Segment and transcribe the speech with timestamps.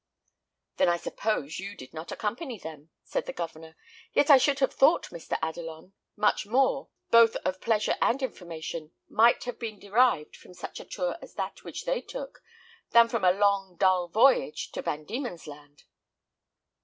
[0.77, 3.77] "Then I suppose you did not accompany them?" said the Governor;
[4.13, 5.37] "yet I should have thought, Mr.
[5.43, 10.85] Adelon, much more, both of pleasure and information, might have been derived from such a
[10.85, 12.41] tour as that which they took,
[12.93, 15.83] than from a long, dull voyage to Van Dieman's Land."